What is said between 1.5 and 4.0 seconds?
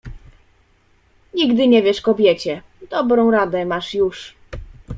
nie wierz kobiecie, dobrą radę masz